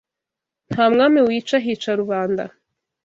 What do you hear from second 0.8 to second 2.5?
mwami wica, hica rubanda